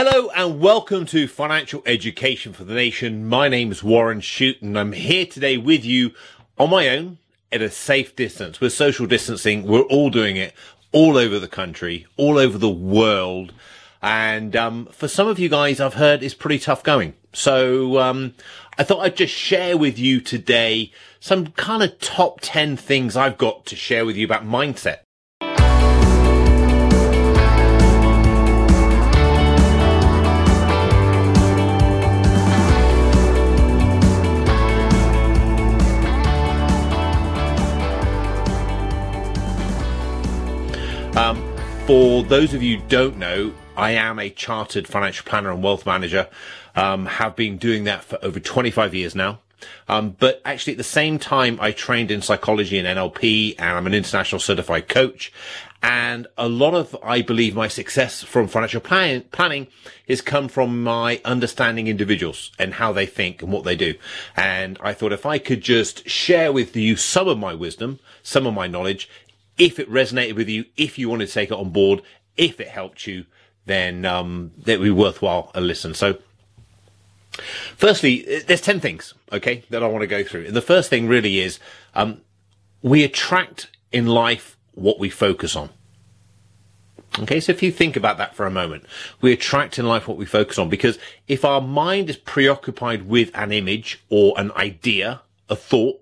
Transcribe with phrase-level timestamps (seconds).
[0.00, 3.28] Hello and welcome to Financial Education for the Nation.
[3.28, 6.12] My name is Warren Shute and I'm here today with you
[6.56, 7.18] on my own
[7.50, 8.60] at a safe distance.
[8.60, 9.64] We're social distancing.
[9.64, 10.54] We're all doing it
[10.92, 13.52] all over the country, all over the world.
[14.00, 17.14] And um, for some of you guys, I've heard it's pretty tough going.
[17.32, 18.34] So um,
[18.78, 23.36] I thought I'd just share with you today some kind of top 10 things I've
[23.36, 24.98] got to share with you about mindset.
[41.88, 45.86] For those of you who don't know, I am a chartered financial planner and wealth
[45.86, 46.28] manager.
[46.76, 49.38] Um, have been doing that for over 25 years now.
[49.88, 53.86] Um, but actually, at the same time, I trained in psychology and NLP, and I'm
[53.86, 55.32] an international certified coach.
[55.82, 59.68] And a lot of, I believe, my success from financial plan- planning
[60.08, 63.94] has come from my understanding individuals and how they think and what they do.
[64.36, 68.46] And I thought if I could just share with you some of my wisdom, some
[68.46, 69.08] of my knowledge,
[69.58, 72.02] if it resonated with you, if you wanted to take it on board,
[72.36, 73.26] if it helped you,
[73.66, 75.94] then um, that would be worthwhile a listen.
[75.94, 76.18] So,
[77.76, 80.46] firstly, there's ten things, okay, that I want to go through.
[80.46, 81.58] And the first thing really is
[81.94, 82.22] um,
[82.82, 85.70] we attract in life what we focus on.
[87.20, 88.84] Okay, so if you think about that for a moment,
[89.20, 93.30] we attract in life what we focus on because if our mind is preoccupied with
[93.34, 96.00] an image or an idea, a thought,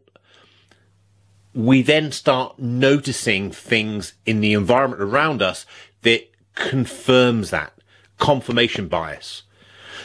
[1.56, 5.64] we then start noticing things in the environment around us
[6.02, 7.72] that confirms that
[8.18, 9.42] confirmation bias.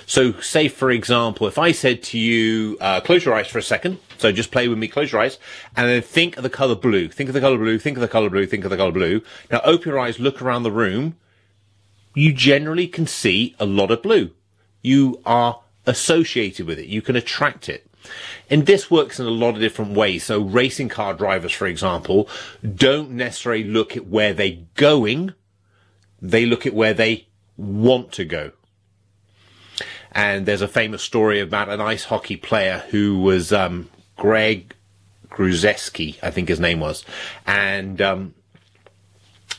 [0.06, 3.64] So say, for example, if I said to you, uh, close your eyes for a
[3.64, 4.00] second.
[4.18, 5.40] So just play with me, close your eyes
[5.76, 7.10] and then think of the color blue.
[7.10, 9.22] Think of the color blue, think of the color blue, think of the color blue.
[9.52, 11.18] Now open your eyes, look around the room.
[12.16, 14.32] You generally can see a lot of blue.
[14.82, 16.88] You are associated with it.
[16.88, 17.91] You can attract it.
[18.50, 20.24] And this works in a lot of different ways.
[20.24, 22.28] So racing car drivers, for example,
[22.76, 25.34] don't necessarily look at where they're going.
[26.22, 28.52] They look at where they want to go.
[30.12, 34.76] And there's a famous story about an ice hockey player who was, um, Greg
[35.30, 37.06] Gruzeski, I think his name was.
[37.48, 38.34] And, um,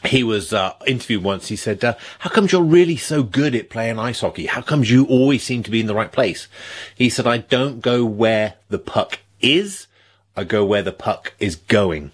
[0.04, 1.48] he was uh, interviewed once.
[1.48, 4.46] He said, uh, "How comes you're really so good at playing ice hockey?
[4.46, 6.48] How comes you always seem to be in the right place?"
[6.94, 9.86] He said, "I don't go where the puck is.
[10.36, 12.12] I go where the puck is going."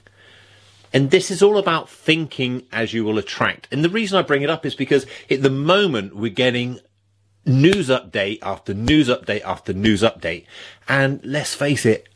[0.93, 3.69] And this is all about thinking as you will attract.
[3.71, 6.81] And the reason I bring it up is because at the moment we're getting
[7.45, 10.47] news update after news update after news update.
[10.89, 12.08] And let's face it,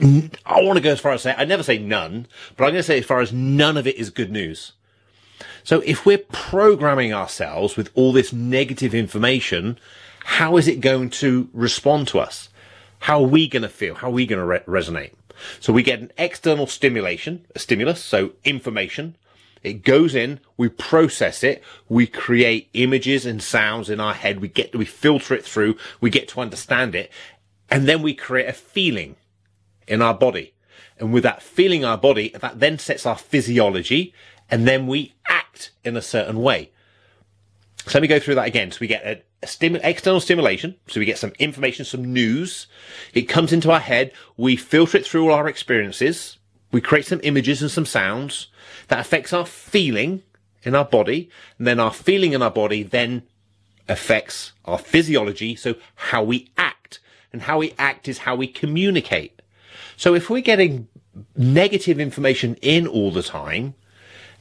[0.00, 2.80] I want to go as far as say, I never say none, but I'm going
[2.80, 4.72] to say as far as none of it is good news.
[5.62, 9.78] So if we're programming ourselves with all this negative information,
[10.24, 12.48] how is it going to respond to us?
[13.00, 13.94] How are we going to feel?
[13.94, 15.12] How are we going to re- resonate?
[15.60, 19.16] So we get an external stimulation, a stimulus, so information.
[19.62, 24.48] It goes in, we process it, we create images and sounds in our head, we
[24.48, 27.10] get, we filter it through, we get to understand it,
[27.70, 29.16] and then we create a feeling
[29.86, 30.54] in our body.
[30.98, 34.14] And with that feeling in our body, that then sets our physiology
[34.50, 36.70] and then we act in a certain way.
[37.86, 38.70] So let me go through that again.
[38.70, 40.76] So we get a, a stimu- external stimulation.
[40.86, 42.66] So we get some information, some news.
[43.12, 44.12] It comes into our head.
[44.36, 46.38] We filter it through all our experiences.
[46.72, 48.48] We create some images and some sounds
[48.88, 50.22] that affects our feeling
[50.62, 51.28] in our body.
[51.58, 53.22] And then our feeling in our body then
[53.86, 55.54] affects our physiology.
[55.56, 57.00] So how we act
[57.32, 59.42] and how we act is how we communicate.
[59.96, 60.88] So if we're getting
[61.36, 63.74] negative information in all the time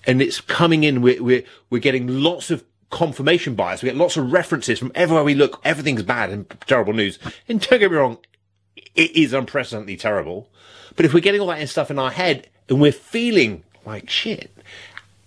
[0.06, 3.82] and it's coming in, we're, we're, we're getting lots of confirmation bias.
[3.82, 5.62] We get lots of references from everywhere we look.
[5.64, 7.20] Everything's bad and terrible news.
[7.48, 8.18] And don't get me wrong,
[8.96, 10.50] it is unprecedentedly terrible.
[10.96, 14.52] But if we're getting all that stuff in our head and we're feeling like shit,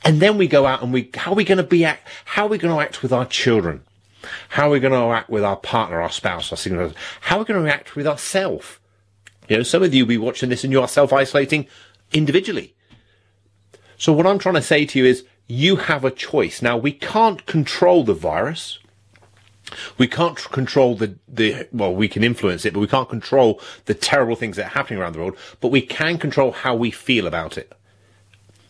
[0.05, 2.47] and then we go out and we, how are we going to be act, how
[2.47, 3.83] are we going to act with our children?
[4.51, 7.39] How are we going to act with our partner, our spouse, our significant How are
[7.41, 8.79] we going to act with ourselves?
[9.49, 11.67] You know, some of you will be watching this and you are self-isolating
[12.13, 12.75] individually.
[13.99, 16.61] So what I'm trying to say to you is you have a choice.
[16.63, 18.79] Now we can't control the virus.
[19.99, 23.95] We can't control the, the, well, we can influence it, but we can't control the
[23.95, 27.27] terrible things that are happening around the world, but we can control how we feel
[27.27, 27.73] about it.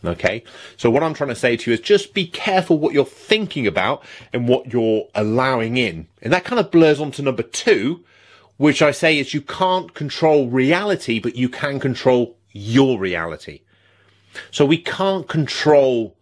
[0.03, 0.43] Okay.
[0.75, 3.67] So what I'm trying to say to you is just be careful what you're thinking
[3.67, 6.07] about and what you're allowing in.
[6.21, 8.03] And that kind of blurs onto number two,
[8.57, 13.61] which I say is you can't control reality, but you can control your reality.
[14.51, 16.15] So we can't control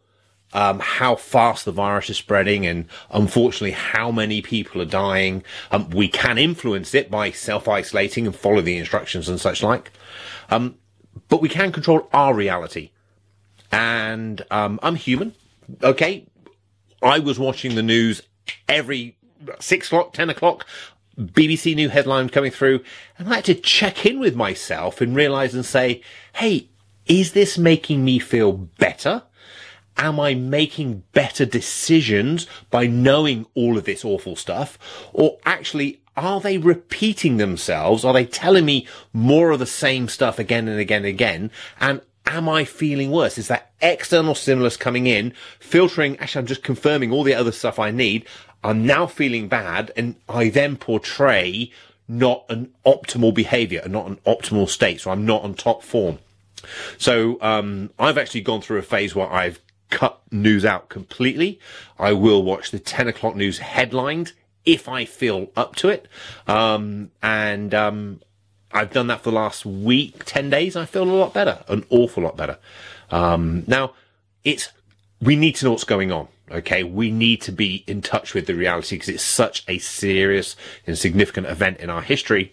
[0.53, 5.43] um, how fast the virus is spreading and unfortunately how many people are dying.
[5.71, 9.91] Um, we can influence it by self-isolating and follow the instructions and such like.
[10.49, 10.77] Um,
[11.27, 12.91] but we can control our reality.
[13.71, 15.33] And um, I'm human.
[15.83, 16.25] Okay.
[17.01, 18.21] I was watching the news
[18.69, 19.17] every
[19.59, 20.65] six o'clock, 10 o'clock.
[21.19, 22.81] BBC new headline coming through,
[23.17, 26.01] and I had to check in with myself and realize and say,
[26.33, 26.69] hey,
[27.05, 29.23] is this making me feel better?
[29.97, 34.77] Am I making better decisions by knowing all of this awful stuff?
[35.13, 38.03] Or actually, are they repeating themselves?
[38.03, 41.51] Are they telling me more of the same stuff again and again and again?
[41.79, 43.37] And am I feeling worse?
[43.37, 46.17] Is that external stimulus coming in, filtering?
[46.17, 48.25] Actually, I'm just confirming all the other stuff I need.
[48.65, 51.71] I'm now feeling bad and I then portray
[52.07, 55.01] not an optimal behavior and not an optimal state.
[55.01, 56.19] So I'm not on top form.
[56.97, 59.59] So, um, I've actually gone through a phase where I've
[59.91, 61.59] cut news out completely.
[61.99, 64.33] I will watch the 10 o'clock news headlined
[64.65, 66.07] if I feel up to it.
[66.47, 68.21] Um, and, um,
[68.71, 70.75] I've done that for the last week, 10 days.
[70.75, 72.57] I feel a lot better, an awful lot better.
[73.11, 73.93] Um, now
[74.43, 74.69] it's,
[75.21, 76.27] we need to know what's going on.
[76.51, 76.83] Okay.
[76.83, 80.55] We need to be in touch with the reality because it's such a serious
[80.85, 82.51] and significant event in our history.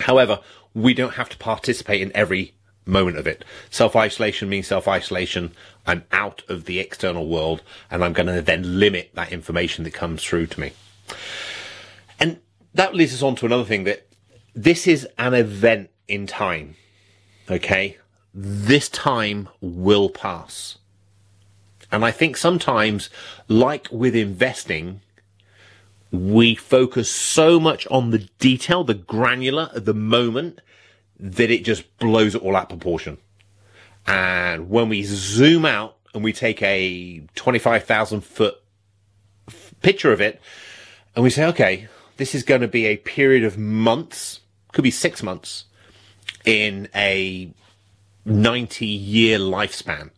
[0.00, 0.40] However,
[0.74, 2.54] we don't have to participate in every
[2.86, 3.44] moment of it.
[3.70, 5.52] Self isolation means self isolation.
[5.86, 9.94] I'm out of the external world and I'm going to then limit that information that
[9.94, 10.72] comes through to me.
[12.20, 12.40] And
[12.74, 14.06] that leads us on to another thing that
[14.54, 16.76] this is an event in time.
[17.50, 17.98] Okay.
[18.34, 20.78] This time will pass.
[21.90, 23.08] And I think sometimes,
[23.48, 25.00] like with investing,
[26.10, 30.60] we focus so much on the detail, the granular the moment,
[31.18, 33.18] that it just blows it all out proportion.
[34.06, 38.56] And when we zoom out and we take a 25,000 foot
[39.82, 40.40] picture of it
[41.14, 44.40] and we say, okay, this is going to be a period of months,
[44.72, 45.64] could be six months
[46.44, 47.52] in a
[48.24, 50.10] 90 year lifespan.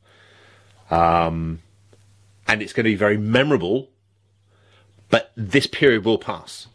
[0.90, 1.60] Um,
[2.46, 3.90] and it's going to be very memorable,
[5.08, 6.66] but this period will pass.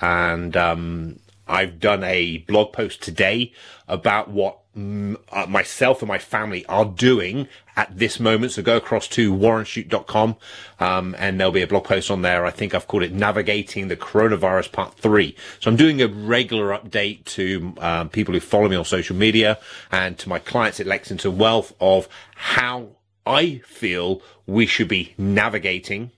[0.00, 3.52] And, um, I've done a blog post today
[3.86, 8.52] about what mm, uh, myself and my family are doing at this moment.
[8.52, 10.36] So go across to warrenshute.com,
[10.80, 12.46] um, and there'll be a blog post on there.
[12.46, 15.36] I think I've called it navigating the coronavirus part three.
[15.60, 19.58] So I'm doing a regular update to, um, people who follow me on social media
[19.92, 22.88] and to my clients at Lexington Wealth of how
[23.26, 26.10] I feel we should be navigating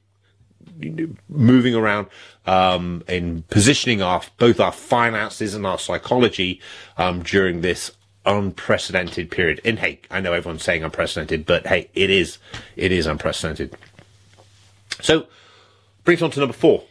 [1.28, 2.08] moving around
[2.46, 6.60] um, in positioning our both our finances and our psychology
[6.98, 7.92] um, during this
[8.24, 9.60] unprecedented period.
[9.64, 12.38] And hey, I know everyone's saying unprecedented, but hey, it is
[12.76, 13.74] it is unprecedented.
[15.00, 15.26] So
[16.04, 16.84] brings on to number four.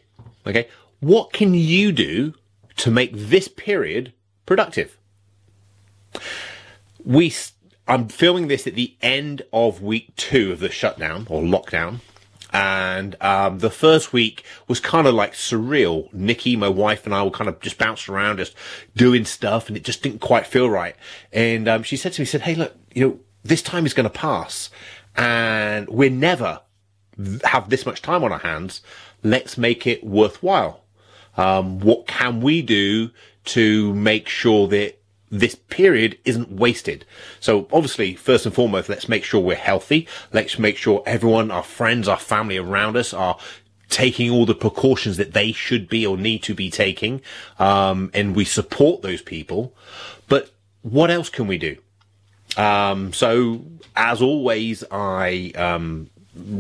[0.48, 0.68] Okay,
[1.00, 2.34] what can you do
[2.78, 4.14] to make this period
[4.46, 4.98] productive?
[7.04, 7.30] We
[7.88, 12.00] I'm filming this at the end of week two of the shutdown or lockdown.
[12.52, 16.12] And um, the first week was kind of like surreal.
[16.14, 18.56] Nikki, my wife, and I were kind of just bouncing around, just
[18.96, 20.96] doing stuff, and it just didn't quite feel right.
[21.34, 24.06] And um, she said to me, "said Hey, look, you know, this time is going
[24.06, 24.70] to pass,
[25.18, 26.62] and we're never
[27.44, 28.82] have this much time on our hands.
[29.22, 30.84] Let's make it worthwhile.
[31.36, 33.12] Um, what can we do
[33.46, 35.02] to make sure that
[35.40, 37.06] this period isn't wasted.
[37.40, 40.08] So obviously, first and foremost, let's make sure we're healthy.
[40.32, 43.38] Let's make sure everyone, our friends, our family around us are
[43.90, 47.22] taking all the precautions that they should be or need to be taking.
[47.60, 49.76] Um, and we support those people.
[50.28, 50.52] But
[50.82, 51.78] what else can we do?
[52.58, 53.66] Um, so
[53.96, 56.10] as always, I, um,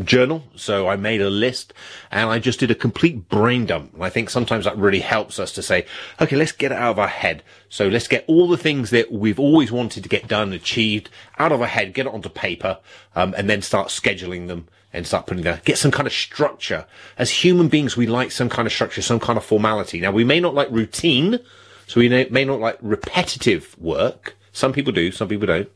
[0.03, 0.43] journal.
[0.55, 1.73] So I made a list
[2.11, 3.93] and I just did a complete brain dump.
[3.93, 5.85] And I think sometimes that really helps us to say,
[6.19, 7.43] okay, let's get it out of our head.
[7.69, 11.51] So let's get all the things that we've always wanted to get done, achieved out
[11.51, 12.79] of our head, get it onto paper,
[13.15, 16.85] um, and then start scheduling them and start putting there, get some kind of structure.
[17.17, 19.99] As human beings, we like some kind of structure, some kind of formality.
[19.99, 21.39] Now we may not like routine.
[21.87, 24.35] So we may not like repetitive work.
[24.51, 25.69] Some people do, some people don't,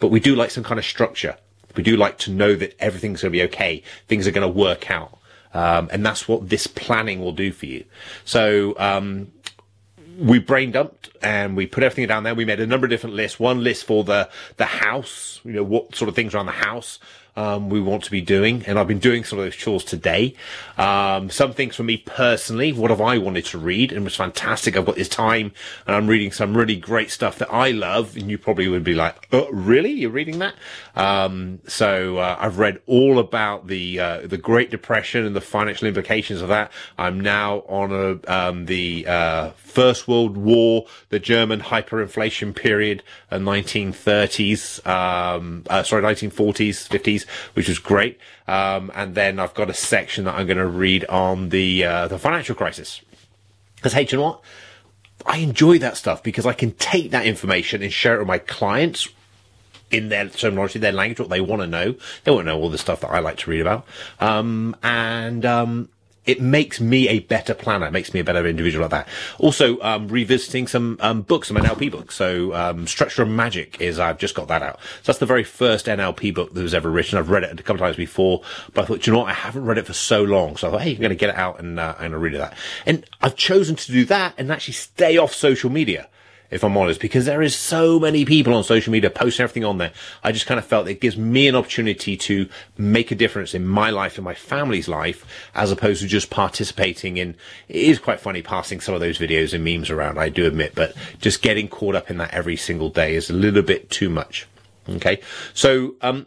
[0.00, 1.36] but we do like some kind of structure.
[1.76, 3.82] We do like to know that everything's going to be okay.
[4.08, 5.18] Things are going to work out.
[5.54, 7.84] Um, and that's what this planning will do for you.
[8.24, 9.32] So, um,
[10.18, 12.34] we brain dumped and we put everything down there.
[12.34, 13.40] We made a number of different lists.
[13.40, 16.98] One list for the, the house, you know, what sort of things around the house.
[17.36, 18.64] Um, we want to be doing.
[18.66, 20.34] And I've been doing some of those chores today.
[20.76, 23.92] Um, some things for me personally, what have I wanted to read?
[23.92, 24.76] And it was fantastic.
[24.76, 25.52] I've got this time
[25.86, 28.16] and I'm reading some really great stuff that I love.
[28.16, 29.92] And you probably would be like, oh, really?
[29.92, 30.54] You're reading that?
[30.94, 35.88] Um, so, uh, I've read all about the, uh, the Great Depression and the financial
[35.88, 36.70] implications of that.
[36.98, 43.38] I'm now on a, um, the, uh, First World War, the German hyperinflation period, uh,
[43.38, 47.21] 1930s, um, uh, sorry, 1940s, 50s,
[47.54, 48.18] which was great.
[48.46, 52.08] Um, and then I've got a section that I'm going to read on the, uh,
[52.08, 53.00] the financial crisis.
[53.76, 54.40] Because, hey, you know what?
[55.24, 58.38] I enjoy that stuff because I can take that information and share it with my
[58.38, 59.08] clients
[59.90, 61.94] in their terminology, their language, what they want to know.
[62.24, 63.86] They want to know all the stuff that I like to read about.
[64.20, 65.88] Um, and, um,
[66.26, 67.90] it makes me a better planner.
[67.90, 69.08] Makes me a better individual like that.
[69.38, 72.14] Also, um, revisiting some um, books, some NLP books.
[72.14, 74.80] So, um, Structure of Magic is I've just got that out.
[74.80, 77.18] So that's the very first NLP book that was ever written.
[77.18, 78.42] I've read it a couple of times before,
[78.74, 79.30] but I thought, you know what?
[79.30, 80.56] I haven't read it for so long.
[80.56, 82.18] So I thought, hey, I'm going to get it out and uh, I'm going to
[82.18, 82.56] read it that.
[82.86, 86.08] And I've chosen to do that and actually stay off social media
[86.52, 89.78] if I'm honest, because there is so many people on social media posting everything on
[89.78, 89.92] there.
[90.22, 93.66] I just kind of felt it gives me an opportunity to make a difference in
[93.66, 97.36] my life and my family's life, as opposed to just participating in.
[97.68, 100.74] It is quite funny passing some of those videos and memes around, I do admit,
[100.74, 104.10] but just getting caught up in that every single day is a little bit too
[104.10, 104.46] much.
[104.88, 105.20] Okay.
[105.54, 106.26] So, um,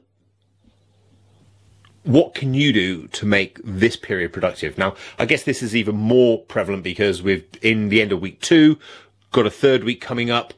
[2.06, 4.78] what can you do to make this period productive?
[4.78, 8.42] Now, I guess this is even more prevalent because we're in the end of week
[8.42, 8.78] two
[9.36, 10.54] got a third week coming up.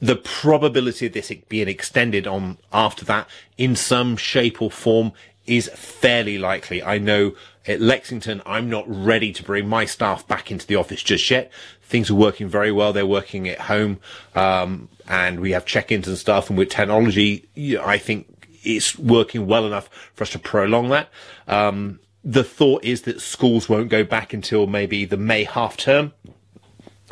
[0.00, 5.12] The probability of this being extended on after that in some shape or form
[5.46, 6.82] is fairly likely.
[6.82, 7.34] I know
[7.66, 11.52] at Lexington, I'm not ready to bring my staff back into the office just yet.
[11.82, 12.92] Things are working very well.
[12.92, 14.00] They're working at home,
[14.34, 16.48] um, and we have check-ins and stuff.
[16.48, 17.48] And with technology,
[17.80, 21.08] I think it's working well enough for us to prolong that.
[21.46, 26.12] Um, the thought is that schools won't go back until maybe the May half term.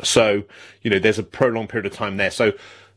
[0.03, 0.43] So,
[0.81, 2.31] you know, there's a prolonged period of time there.
[2.31, 2.53] So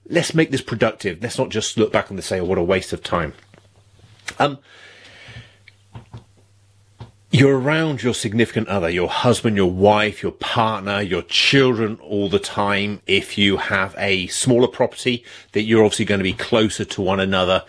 [0.09, 1.23] let's make this productive.
[1.23, 3.35] Let's not just look back and say, oh, what a waste of time.
[4.39, 4.59] Um,
[7.31, 12.39] you're around your significant other, your husband, your wife, your partner, your children all the
[12.39, 13.01] time.
[13.07, 17.21] If you have a smaller property, that you're obviously going to be closer to one
[17.21, 17.65] another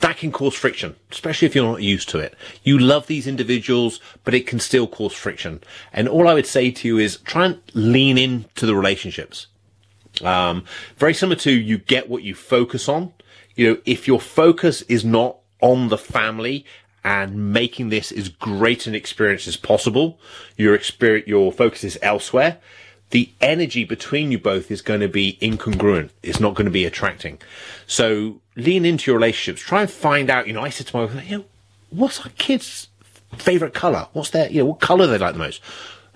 [0.00, 2.34] that can cause friction, especially if you're not used to it.
[2.62, 5.62] You love these individuals, but it can still cause friction.
[5.92, 9.46] And all I would say to you is try and lean into the relationships.
[10.22, 10.64] Um,
[10.96, 13.12] very similar to you get what you focus on.
[13.54, 16.66] You know, if your focus is not on the family
[17.02, 20.18] and making this as great an experience as possible,
[20.56, 22.58] your experience, your focus is elsewhere.
[23.10, 26.10] The energy between you both is going to be incongruent.
[26.22, 27.38] It's not going to be attracting.
[27.86, 29.60] So lean into your relationships.
[29.60, 30.46] Try and find out.
[30.46, 31.44] You know, I said to my wife, you know,
[31.90, 32.88] what's our kids'
[33.36, 34.08] favorite color?
[34.12, 35.62] What's their, you know, what color they like the most?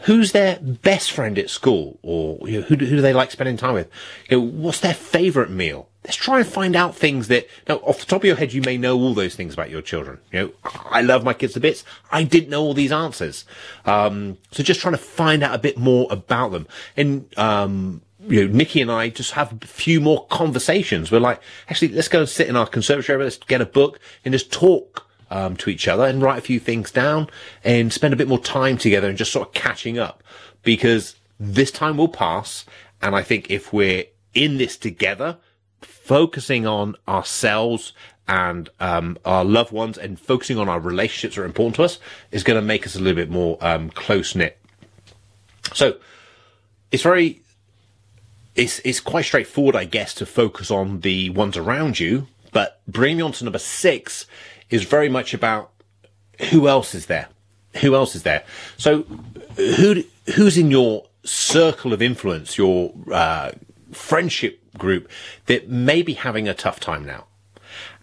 [0.05, 3.31] Who's their best friend at school, or you know, who, do, who do they like
[3.31, 3.91] spending time with?
[4.31, 5.89] You know, what's their favorite meal?
[6.05, 8.63] Let's try and find out things that now off the top of your head you
[8.63, 10.19] may know all those things about your children.
[10.33, 10.53] You know,
[10.91, 11.85] I love my kids to bits.
[12.11, 13.45] I didn't know all these answers,
[13.85, 16.67] um, so just trying to find out a bit more about them
[16.97, 17.27] and.
[17.39, 21.11] Um, you know, Nikki and I just have a few more conversations.
[21.11, 24.33] We're like, actually, let's go and sit in our conservatory, let's get a book and
[24.33, 27.29] just talk um, to each other and write a few things down
[27.65, 30.23] and spend a bit more time together and just sort of catching up
[30.63, 32.67] because this time will pass.
[33.01, 35.39] And I think if we're in this together,
[35.81, 37.93] focusing on ourselves
[38.29, 41.99] and um, our loved ones and focusing on our relationships that are important to us
[42.31, 44.59] is going to make us a little bit more um, close knit.
[45.73, 45.99] So
[46.93, 47.41] it's very
[48.61, 52.29] it's it's quite straightforward, I guess, to focus on the ones around you.
[52.53, 54.27] But bringing me on to number six
[54.69, 55.71] is very much about
[56.51, 57.29] who else is there.
[57.81, 58.45] Who else is there?
[58.77, 59.03] So,
[59.57, 63.53] who who's in your circle of influence, your uh,
[63.93, 65.09] friendship group
[65.47, 67.27] that may be having a tough time now?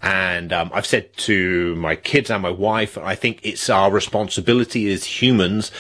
[0.01, 4.91] And um, I've said to my kids and my wife, I think it's our responsibility
[4.91, 5.71] as humans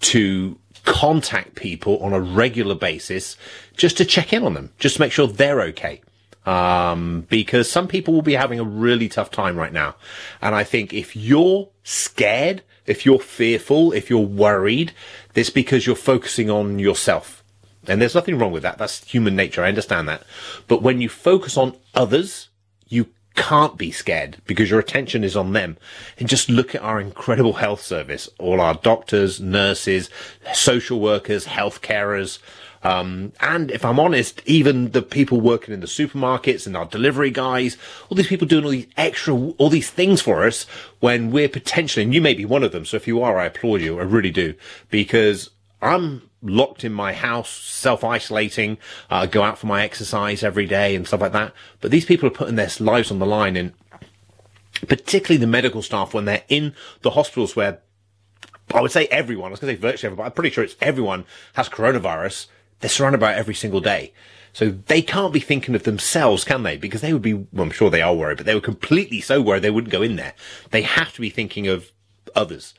[0.00, 3.36] to contact people on a regular basis
[3.76, 6.00] just to check in on them, just to make sure they're okay.
[6.46, 9.96] Um, because some people will be having a really tough time right now.
[10.40, 14.92] And I think if you're scared, if you're fearful, if you're worried,
[15.34, 17.42] it's because you're focusing on yourself.
[17.88, 18.78] And there's nothing wrong with that.
[18.78, 19.62] That's human nature.
[19.62, 20.22] I understand that.
[20.68, 22.48] But when you focus on others,
[22.88, 25.76] you can't be scared because your attention is on them.
[26.18, 30.10] And just look at our incredible health service, all our doctors, nurses,
[30.52, 32.38] social workers, health carers,
[32.82, 37.30] Um, and if I'm honest, even the people working in the supermarkets and our delivery
[37.30, 37.76] guys,
[38.08, 40.66] all these people doing all these extra, all these things for us
[41.00, 42.84] when we're potentially, and you may be one of them.
[42.84, 43.98] So if you are, I applaud you.
[43.98, 44.54] I really do
[44.90, 45.50] because
[45.82, 48.78] I'm locked in my house, self-isolating,
[49.10, 51.52] uh, go out for my exercise every day and stuff like that.
[51.80, 53.72] But these people are putting their lives on the line and
[54.88, 57.80] particularly the medical staff when they're in the hospitals where
[58.74, 60.76] I would say everyone, I was going to say virtually everyone, I'm pretty sure it's
[60.80, 61.24] everyone
[61.54, 62.46] has coronavirus.
[62.80, 64.12] They're surrounded by it every single day.
[64.52, 66.76] So they can't be thinking of themselves, can they?
[66.76, 69.40] Because they would be, well, I'm sure they are worried, but they were completely so
[69.40, 70.34] worried they wouldn't go in there.
[70.70, 71.92] They have to be thinking of
[72.34, 72.74] others.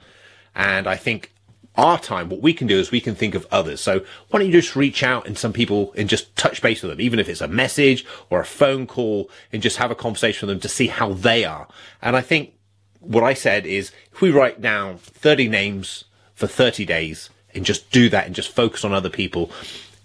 [0.56, 1.32] And I think
[1.78, 3.80] our time, what we can do is we can think of others.
[3.80, 6.90] So why don't you just reach out and some people and just touch base with
[6.90, 10.48] them, even if it's a message or a phone call and just have a conversation
[10.48, 11.68] with them to see how they are.
[12.02, 12.54] And I think
[13.00, 17.92] what I said is if we write down 30 names for 30 days and just
[17.92, 19.52] do that and just focus on other people,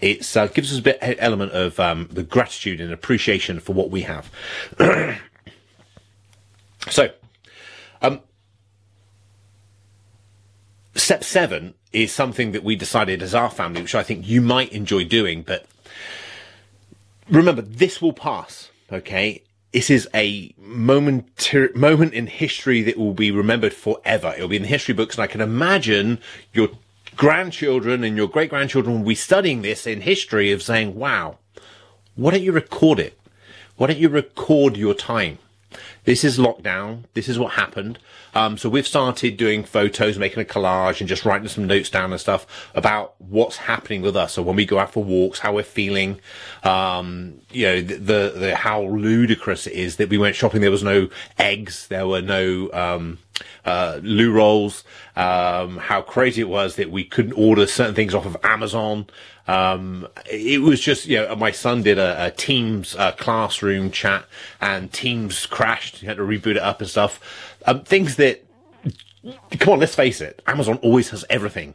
[0.00, 3.91] it uh, gives us a bit element of um, the gratitude and appreciation for what
[3.91, 4.31] we have.
[6.91, 7.11] so,
[8.02, 8.21] um,
[11.02, 14.73] step seven is something that we decided as our family, which I think you might
[14.73, 15.66] enjoy doing, but
[17.28, 19.42] remember, this will pass, okay?
[19.73, 24.32] This is a moment, moment in history that will be remembered forever.
[24.37, 26.21] It'll be in the history books, and I can imagine
[26.52, 26.68] your
[27.16, 31.38] grandchildren and your great grandchildren will be studying this in history of saying, wow,
[32.14, 33.18] why don't you record it?
[33.76, 35.38] Why don't you record your time?
[36.05, 37.05] This is lockdown.
[37.14, 37.99] This is what happened.
[38.35, 42.12] Um, so we've started doing photos, making a collage and just writing some notes down
[42.12, 44.33] and stuff about what's happening with us.
[44.33, 46.19] So when we go out for walks, how we're feeling,
[46.64, 50.61] um, you know, the, the, the, how ludicrous it is that we went shopping.
[50.61, 51.88] There was no eggs.
[51.88, 53.19] There were no, um,
[53.64, 54.84] uh, loo rolls,
[55.16, 59.06] um, how crazy it was that we couldn't order certain things off of Amazon.
[59.49, 64.25] Um, it was just, you know, my son did a, a Teams uh, classroom chat
[64.61, 65.96] and Teams crashed.
[65.96, 67.56] He had to reboot it up and stuff.
[67.66, 68.44] Um, things that,
[69.58, 71.75] come on, let's face it, Amazon always has everything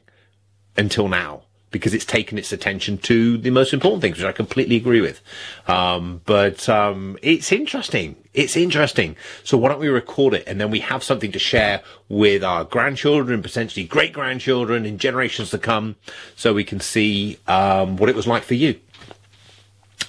[0.77, 1.43] until now
[1.77, 5.21] because it's taken its attention to the most important things, which I completely agree with.
[5.67, 8.15] Um, but um, it's interesting.
[8.33, 9.15] It's interesting.
[9.43, 12.63] So why don't we record it and then we have something to share with our
[12.63, 15.95] grandchildren, potentially great grandchildren in generations to come,
[16.35, 18.79] so we can see um, what it was like for you.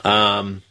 [0.04, 0.62] Um,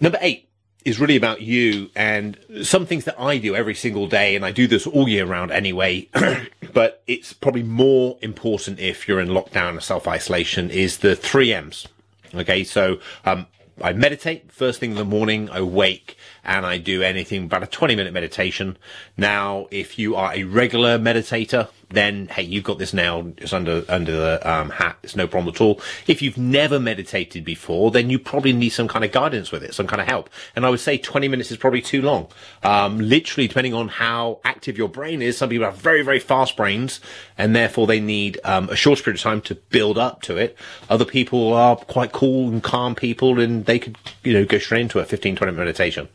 [0.00, 0.48] number eight
[0.84, 4.52] is really about you and some things that I do every single day, and I
[4.52, 6.08] do this all year round anyway.
[6.72, 10.70] but it's probably more important if you're in lockdown or self isolation.
[10.70, 11.86] Is the three M's.
[12.34, 13.46] Okay, so um,
[13.80, 15.48] I meditate first thing in the morning.
[15.50, 18.76] I wake and I do anything about a 20 minute meditation.
[19.16, 23.26] Now, if you are a regular meditator, then hey, you've got this now.
[23.38, 24.96] It's under under the um, hat.
[25.02, 25.80] It's no problem at all.
[26.06, 29.74] If you've never meditated before, then you probably need some kind of guidance with it,
[29.74, 30.30] some kind of help.
[30.56, 32.28] And I would say 20 minutes is probably too long.
[32.62, 36.56] Um, literally, depending on how active your brain is, some people have very very fast
[36.56, 37.00] brains,
[37.38, 40.56] and therefore they need um, a short period of time to build up to it.
[40.88, 44.82] Other people are quite cool and calm people, and they could you know go straight
[44.82, 46.08] into a 15 20 minute meditation.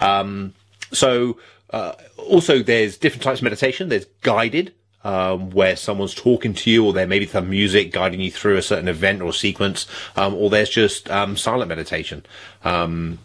[0.00, 0.54] Um,
[0.92, 1.38] so.
[1.70, 3.88] Uh, also, there's different types of meditation.
[3.88, 4.72] There's guided,
[5.06, 8.56] um, where someone's talking to you, or there may be some music guiding you through
[8.56, 12.26] a certain event or sequence, um, or there's just um, silent meditation.
[12.64, 13.20] Um,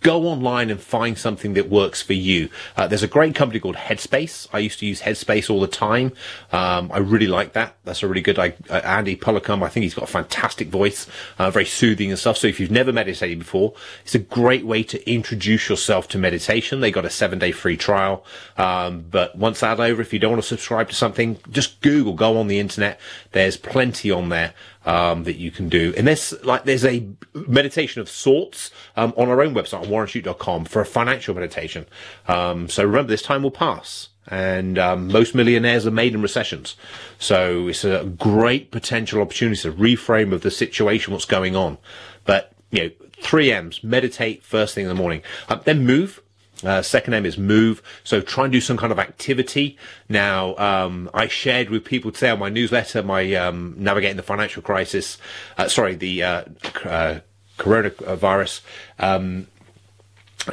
[0.00, 2.48] go online and find something that works for you.
[2.76, 4.48] Uh, there's a great company called Headspace.
[4.52, 6.12] I used to use Headspace all the time.
[6.52, 7.76] Um, I really like that.
[7.84, 8.38] That's a really good.
[8.38, 11.06] I, uh, Andy Puddicombe, I think he's got a fantastic voice,
[11.38, 12.38] uh, very soothing and stuff.
[12.38, 16.80] So if you've never meditated before, it's a great way to introduce yourself to meditation.
[16.80, 18.24] They got a seven day free trial.
[18.56, 22.14] Um, but once that's over, if you don't want to subscribe to something, just Google,
[22.14, 22.98] go on the internet.
[23.32, 24.54] There's plenty on there
[24.86, 25.92] um, that you can do.
[25.96, 30.64] And there's like there's a meditation of sorts um, on our own website on warrenshute.com
[30.64, 31.86] for a financial meditation.
[32.28, 34.08] Um, so remember, this time will pass.
[34.28, 36.74] And um, most millionaires are made in recessions,
[37.16, 41.78] so it's a great potential opportunity to reframe of the situation, what's going on.
[42.24, 42.90] But you know,
[43.22, 46.20] three M's: meditate first thing in the morning, uh, then move
[46.64, 47.82] uh, second M is move.
[48.04, 49.76] So try and do some kind of activity.
[50.08, 54.62] Now, um, I shared with people today on my newsletter, my um, navigating the financial
[54.62, 55.18] crisis.
[55.58, 56.44] Uh, sorry, the uh,
[56.84, 57.20] uh
[57.58, 58.60] coronavirus.
[58.98, 59.46] Um,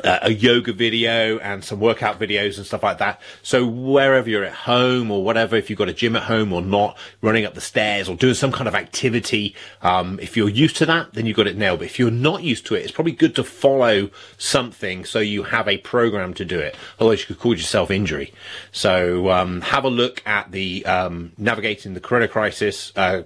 [0.03, 3.21] uh, a yoga video and some workout videos and stuff like that.
[3.41, 6.61] So wherever you're at home or whatever, if you've got a gym at home or
[6.61, 10.77] not, running up the stairs or doing some kind of activity, um, if you're used
[10.77, 11.79] to that, then you've got it nailed.
[11.79, 15.43] But if you're not used to it, it's probably good to follow something so you
[15.43, 16.75] have a program to do it.
[16.99, 18.33] Otherwise, you could cause yourself injury.
[18.71, 22.91] So um, have a look at the um, navigating the Corona crisis.
[22.95, 23.23] Uh,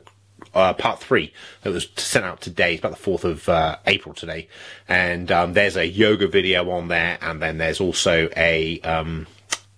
[0.58, 2.74] uh, part three that was sent out today.
[2.74, 4.48] It's about the 4th of uh, April today.
[4.88, 8.82] And um, there's a yoga video on there, and then there's also a.
[8.82, 9.28] Um,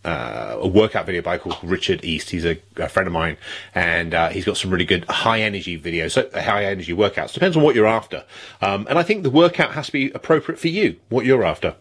[0.06, 2.30] uh, a workout video by called Richard East.
[2.30, 3.36] He's a, a friend of mine,
[3.76, 7.34] and uh, he's got some really good high energy videos, so high energy workouts.
[7.34, 8.24] Depends on what you're after,
[8.62, 11.76] um, and I think the workout has to be appropriate for you, what you're after.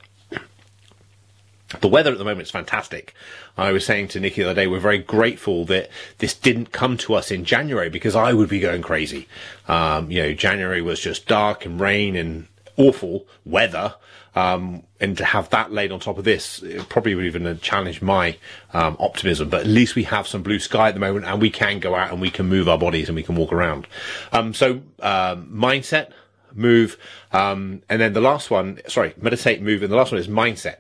[1.80, 3.14] The weather at the moment is fantastic.
[3.56, 6.96] I was saying to Nikki the other day, we're very grateful that this didn't come
[6.98, 9.28] to us in January because I would be going crazy.
[9.66, 12.46] Um, you know, January was just dark and rain and
[12.78, 13.94] awful weather.
[14.34, 18.00] Um, and to have that laid on top of this, it probably would even challenge
[18.00, 18.38] my
[18.72, 19.50] um, optimism.
[19.50, 21.94] But at least we have some blue sky at the moment, and we can go
[21.94, 23.86] out and we can move our bodies and we can walk around.
[24.32, 26.12] Um, so um, mindset,
[26.54, 26.96] move,
[27.32, 30.76] um, and then the last one, sorry, meditate, move, and the last one is mindset.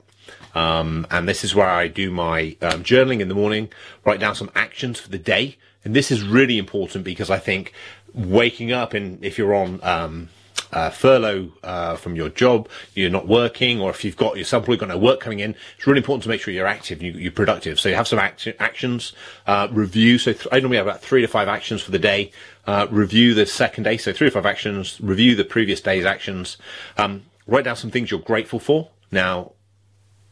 [0.54, 3.70] Um, and this is where I do my um, journaling in the morning,
[4.04, 5.56] write down some actions for the day.
[5.84, 7.72] And this is really important because I think
[8.12, 10.28] waking up and if you're on, um,
[10.72, 14.76] uh, furlough uh, from your job, you're not working, or if you've got you're simply
[14.76, 17.32] got no work coming in, it's really important to make sure you're active, you, are
[17.32, 17.80] productive.
[17.80, 19.12] So you have some act- actions,
[19.46, 20.18] uh, review.
[20.18, 22.32] So th- I normally have about three to five actions for the day.
[22.66, 25.00] Uh, review the second day, so three to five actions.
[25.00, 26.58] Review the previous day's actions.
[26.96, 28.90] Um, write down some things you're grateful for.
[29.10, 29.52] Now,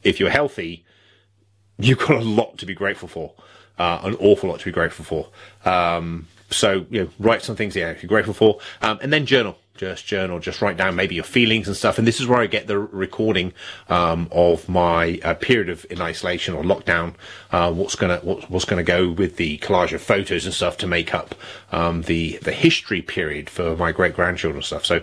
[0.07, 0.85] if you're healthy,
[1.79, 3.35] you've got a lot to be grateful for,
[3.79, 5.29] uh, an awful lot to be grateful for.
[5.71, 9.59] Um, so, you know, write some things if you're grateful for, um, and then journal.
[9.77, 11.99] Just journal, just write down maybe your feelings and stuff.
[11.99, 13.53] And this is where I get the recording
[13.91, 17.13] um, of my uh, period of in isolation or lockdown.
[17.51, 20.87] Uh, what's gonna what, what's gonna go with the collage of photos and stuff to
[20.87, 21.35] make up
[21.73, 24.87] um, the the history period for my great grandchildren and stuff.
[24.87, 25.03] So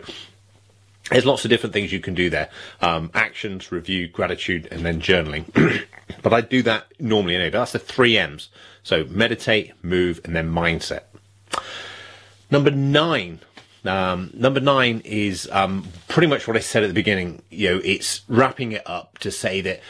[1.09, 2.49] there's lots of different things you can do there.
[2.81, 5.85] Um, actions, review, gratitude, and then journaling.
[6.21, 7.49] but I do that normally anyway.
[7.49, 8.49] But that's the three M's.
[8.83, 11.03] So meditate, move, and then mindset.
[12.49, 13.39] Number nine.
[13.85, 17.41] Um, number nine is um, pretty much what I said at the beginning.
[17.49, 19.81] You know, it's wrapping it up to say that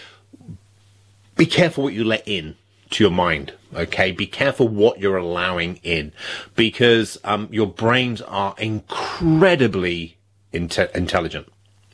[1.35, 2.55] be careful what you let in
[2.91, 3.53] to your mind.
[3.75, 6.11] Okay, be careful what you're allowing in,
[6.55, 10.17] because um, your brains are incredibly
[10.53, 11.47] inte- intelligent.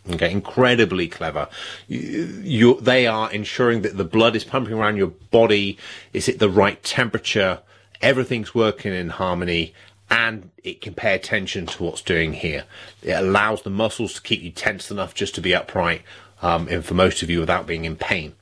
[0.10, 1.48] Okay, incredibly clever.
[1.88, 2.00] You,
[2.41, 5.78] you, they are ensuring that the blood is pumping around your body,
[6.13, 7.60] is at the right temperature,
[8.02, 9.74] everything's working in harmony,
[10.10, 12.63] and it can pay attention to what's doing here.
[13.04, 16.02] It allows the muscles to keep you tense enough just to be upright,
[16.41, 18.34] um, and for most of you without being in pain.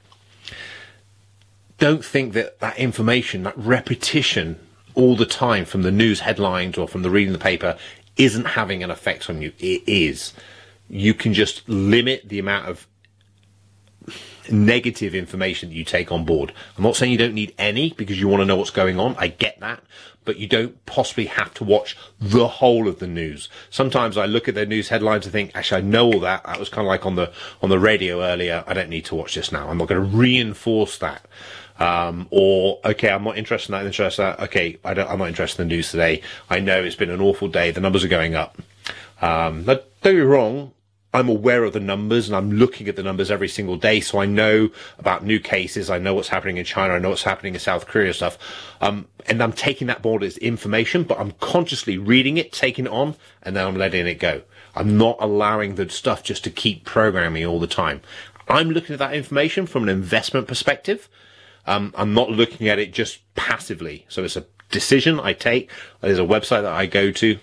[1.80, 4.60] Don't think that that information, that repetition
[4.96, 7.78] all the time from the news headlines or from the reading the paper
[8.18, 9.54] isn't having an effect on you.
[9.60, 10.34] It is.
[10.90, 12.88] You can just limit the amount of
[14.50, 16.54] negative information that you take on board.
[16.78, 19.16] I'm not saying you don't need any because you want to know what's going on.
[19.18, 19.84] I get that.
[20.24, 23.48] But you don't possibly have to watch the whole of the news.
[23.70, 26.44] Sometimes I look at the news headlines and think, actually, I know all that.
[26.44, 28.64] That was kind of like on the, on the radio earlier.
[28.68, 29.70] I don't need to watch this now.
[29.70, 31.26] I'm not going to reinforce that.
[31.80, 33.86] Um, or okay, I'm not interested in that.
[33.86, 34.40] Interested in that.
[34.46, 36.22] Okay, I don't, I'm not interested in the news today.
[36.50, 37.72] I know it's been an awful day.
[37.72, 38.58] The numbers are going up.
[39.22, 40.74] Um, don't get me wrong.
[41.14, 44.02] I'm aware of the numbers and I'm looking at the numbers every single day.
[44.02, 45.90] So I know about new cases.
[45.90, 46.94] I know what's happening in China.
[46.94, 48.38] I know what's happening in South Korea stuff.
[48.82, 52.92] Um, and I'm taking that board as information, but I'm consciously reading it, taking it
[52.92, 54.44] on, and then I'm letting it go.
[54.76, 58.02] I'm not allowing the stuff just to keep programming all the time.
[58.48, 61.10] I'm looking at that information from an investment perspective.
[61.68, 64.06] Um, I'm not looking at it just passively.
[64.10, 65.70] So it's a decision I take.
[66.02, 67.38] There's a website that I go to.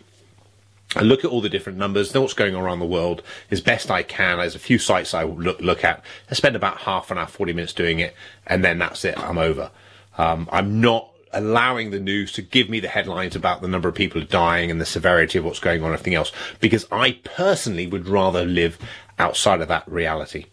[0.97, 3.61] I look at all the different numbers, know what's going on around the world as
[3.61, 4.39] best I can.
[4.39, 6.05] There's a few sites I look look at.
[6.31, 8.15] I spend about half an hour, 40 minutes doing it,
[8.47, 9.19] and then that's it.
[9.19, 9.71] I'm over.
[10.17, 13.95] Um, I'm not allowing the news to give me the headlines about the number of
[13.97, 17.89] people dying and the severity of what's going on and everything else, because I personally
[17.89, 18.79] would rather live
[19.19, 20.47] outside of that reality.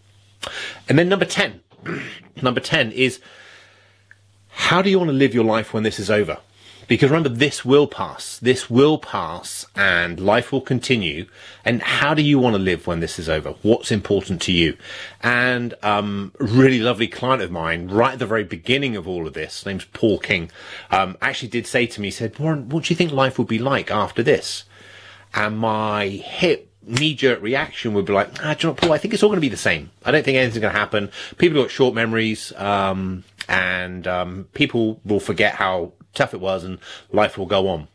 [0.89, 1.61] And then number 10.
[2.41, 3.19] number 10 is
[4.51, 6.37] how do you want to live your life when this is over?
[6.87, 8.37] Because remember, this will pass.
[8.39, 11.25] This will pass and life will continue.
[11.63, 13.51] And how do you want to live when this is over?
[13.61, 14.75] What's important to you?
[15.21, 19.33] And, um, really lovely client of mine, right at the very beginning of all of
[19.33, 20.51] this, name's Paul King,
[20.89, 23.59] um, actually did say to me, said, Warren, what do you think life will be
[23.59, 24.65] like after this?
[25.33, 28.97] And my hip knee-jerk reaction would be like, ah, do you know what, Paul, I
[28.97, 29.91] think it's all going to be the same.
[30.03, 31.11] I don't think anything's going to happen.
[31.37, 32.51] People got short memories.
[32.57, 36.79] Um, and um, people will forget how tough it was and
[37.11, 37.87] life will go on.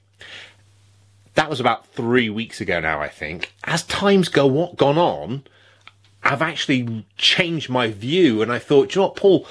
[1.34, 3.52] That was about three weeks ago now, I think.
[3.64, 5.44] As time's go on, gone on,
[6.22, 9.46] I've actually changed my view and I thought, you know what, Paul,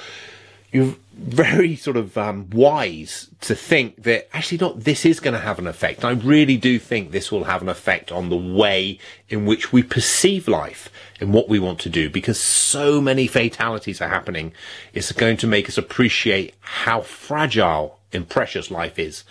[0.71, 5.39] you've very sort of um, wise to think that actually not this is going to
[5.39, 6.03] have an effect.
[6.03, 8.99] I really do think this will have an effect on the way
[9.29, 10.89] in which we perceive life
[11.21, 14.51] and what we want to do because so many fatalities are happening.
[14.93, 19.23] It's going to make us appreciate how fragile and precious life is.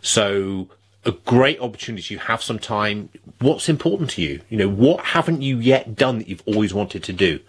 [0.00, 0.68] So
[1.04, 2.14] a great opportunity.
[2.14, 3.08] You have some time.
[3.40, 4.42] What's important to you?
[4.48, 7.40] You know, what haven't you yet done that you've always wanted to do?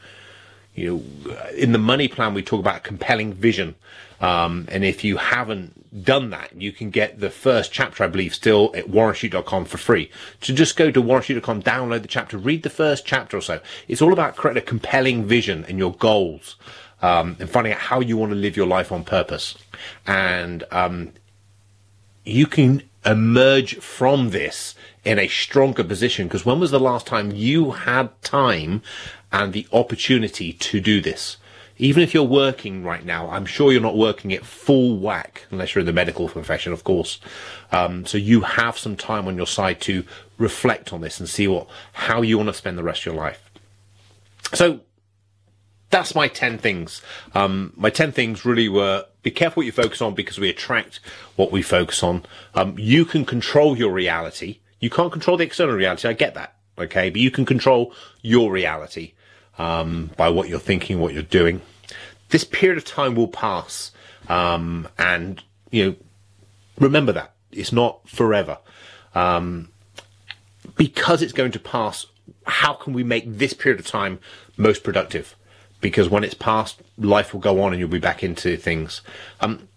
[0.75, 3.75] You know, in the money plan, we talk about compelling vision.
[4.19, 8.33] Um, and if you haven't done that, you can get the first chapter, I believe,
[8.33, 10.09] still at warrenshute.com for free.
[10.41, 13.59] So just go to warrenshute.com, download the chapter, read the first chapter or so.
[13.87, 16.55] It's all about creating a compelling vision and your goals,
[17.01, 19.57] um, and finding out how you want to live your life on purpose.
[20.07, 21.11] And, um,
[22.23, 27.31] you can emerge from this in a stronger position because when was the last time
[27.31, 28.81] you had time
[29.33, 31.37] and the opportunity to do this.
[31.77, 35.73] Even if you're working right now, I'm sure you're not working at full whack, unless
[35.73, 37.19] you're in the medical profession, of course.
[37.71, 40.05] Um, so you have some time on your side to
[40.37, 43.15] reflect on this and see what, how you want to spend the rest of your
[43.15, 43.49] life.
[44.53, 44.81] So
[45.89, 47.01] that's my 10 things.
[47.33, 50.99] Um, my 10 things really were be careful what you focus on because we attract
[51.37, 52.23] what we focus on.
[52.53, 54.59] Um, you can control your reality.
[54.79, 56.07] You can't control the external reality.
[56.07, 56.55] I get that.
[56.77, 57.09] Okay.
[57.09, 59.12] But you can control your reality
[59.57, 61.61] um, by what you're thinking, what you're doing.
[62.29, 63.91] This period of time will pass,
[64.27, 65.95] um, and you know,
[66.79, 68.57] remember that it's not forever.
[69.13, 69.69] Um,
[70.75, 72.07] because it's going to pass,
[72.45, 74.19] how can we make this period of time
[74.57, 75.35] most productive?
[75.81, 79.01] Because when it's past, life will go on and you'll be back into things.
[79.41, 79.67] Um,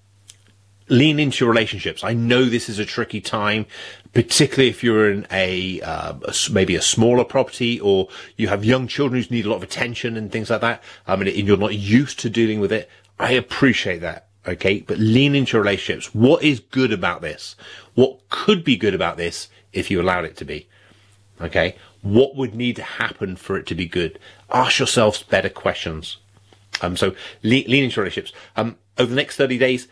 [0.88, 2.04] lean into your relationships.
[2.04, 3.66] I know this is a tricky time,
[4.16, 6.14] particularly if you're in a, uh,
[6.50, 10.16] maybe a smaller property or you have young children who need a lot of attention
[10.16, 10.82] and things like that.
[11.06, 12.88] I mean, and you're not used to dealing with it.
[13.18, 14.28] I appreciate that.
[14.48, 14.80] Okay.
[14.80, 16.14] But lean into relationships.
[16.14, 17.56] What is good about this?
[17.94, 20.66] What could be good about this if you allowed it to be?
[21.42, 21.76] Okay.
[22.00, 24.18] What would need to happen for it to be good?
[24.50, 26.16] Ask yourselves better questions.
[26.80, 28.34] Um, so lean, lean into relationships.
[28.56, 29.88] Um, over the next 30 days,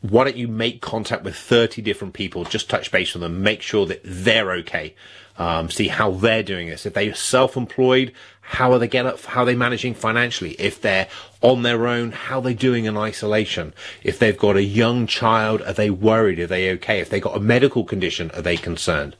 [0.00, 3.62] why don't you make contact with 30 different people, just touch base with them, make
[3.62, 4.94] sure that they're okay,
[5.38, 6.86] um, see how they're doing this.
[6.86, 10.52] If they're self-employed, how are they getting up, how are they managing financially?
[10.52, 11.08] If they're
[11.42, 13.74] on their own, how are they doing in isolation?
[14.02, 16.38] If they've got a young child, are they worried?
[16.38, 17.00] Are they okay?
[17.00, 19.16] If they've got a medical condition, are they concerned?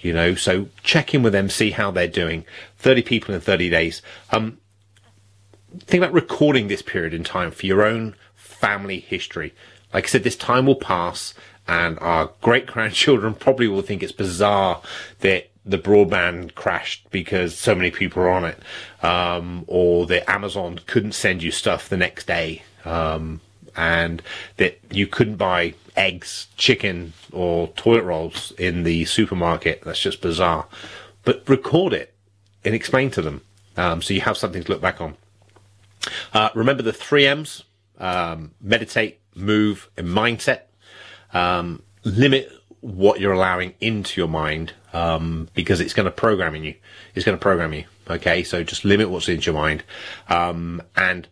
[0.00, 2.44] You know, so check in with them, see how they're doing.
[2.78, 4.02] 30 people in 30 days.
[4.30, 4.58] Um,
[5.80, 9.54] think about recording this period in time for your own family history.
[9.92, 11.34] Like I said, this time will pass
[11.68, 14.80] and our great grandchildren probably will think it's bizarre
[15.20, 18.58] that the broadband crashed because so many people are on it,
[19.04, 23.40] um, or that Amazon couldn't send you stuff the next day, um,
[23.76, 24.22] and
[24.56, 29.82] that you couldn't buy eggs, chicken, or toilet rolls in the supermarket.
[29.82, 30.66] That's just bizarre.
[31.22, 32.12] But record it
[32.64, 33.42] and explain to them,
[33.76, 35.16] um, so you have something to look back on.
[36.34, 37.62] Uh, remember the three M's:
[38.00, 40.62] um, meditate, move, and mindset.
[41.32, 46.64] Um, limit what you're allowing into your mind um, because it's going to program in
[46.64, 46.74] you.
[47.14, 47.84] It's going to program you.
[48.10, 49.84] Okay, so just limit what's into your mind.
[50.28, 51.28] Um, and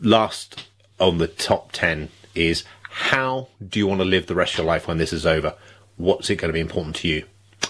[0.00, 0.68] last
[1.00, 4.66] on the top ten is how do you want to live the rest of your
[4.66, 5.54] life when this is over?
[5.96, 7.24] What's it going to be important to you?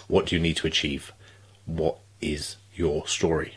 [0.09, 1.13] What do you need to achieve?
[1.65, 3.57] What is your story?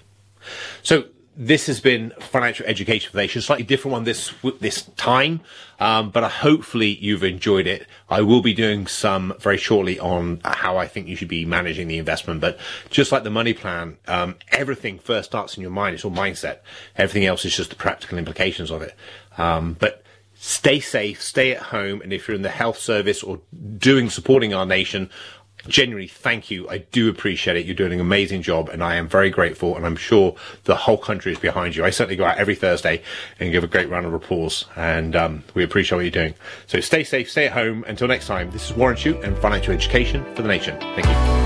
[0.83, 1.05] So
[1.43, 5.41] this has been financial education for nation, slightly different one this this time
[5.79, 7.87] um, but hopefully you've enjoyed it.
[8.09, 11.87] I will be doing some very shortly on how i think you should be managing
[11.87, 12.59] the investment but
[12.91, 15.95] just like the money plan um, everything first starts in your mind.
[15.95, 16.59] It's all mindset.
[16.95, 18.95] Everything else is just the practical implications of it.
[19.37, 20.03] Um, but
[20.35, 23.39] stay safe stay at home and if you're in the health service or
[23.77, 25.07] doing supporting our nation
[25.67, 26.67] genuinely thank you.
[26.69, 27.65] I do appreciate it.
[27.65, 30.97] You're doing an amazing job and I am very grateful and I'm sure the whole
[30.97, 31.85] country is behind you.
[31.85, 33.01] I certainly go out every Thursday
[33.39, 36.33] and give a great round of applause and um, we appreciate what you're doing.
[36.67, 37.83] So stay safe, stay at home.
[37.87, 40.79] Until next time, this is Warren Shute and Financial Education for the Nation.
[40.79, 41.40] Thank you.